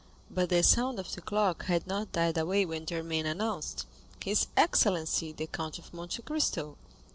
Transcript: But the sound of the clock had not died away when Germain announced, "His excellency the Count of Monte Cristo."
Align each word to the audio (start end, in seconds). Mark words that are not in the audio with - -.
But 0.31 0.49
the 0.49 0.63
sound 0.63 0.97
of 0.97 1.13
the 1.13 1.21
clock 1.21 1.65
had 1.65 1.85
not 1.85 2.11
died 2.11 2.35
away 2.35 2.65
when 2.65 2.87
Germain 2.87 3.27
announced, 3.27 3.85
"His 4.23 4.47
excellency 4.57 5.31
the 5.31 5.45
Count 5.45 5.77
of 5.77 5.93
Monte 5.93 6.23
Cristo." 6.23 6.75